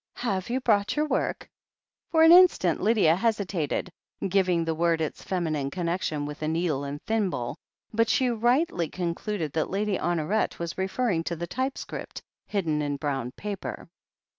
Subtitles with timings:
[0.15, 1.47] Have you brought your work?"
[2.11, 3.91] For an instant Lydia hesitated,
[4.29, 7.55] giving the word its feminine connection with a needle and thimble,
[7.93, 13.31] but she rightly concluded that Lady Honoret was referring to the typescript hidden in brown
[13.33, 13.89] paper.